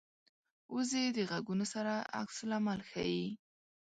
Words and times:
وزې 0.75 1.03
د 1.17 1.19
غږونو 1.29 1.65
سره 1.73 1.93
عکس 2.19 2.37
العمل 2.45 2.79
ښيي 2.89 3.25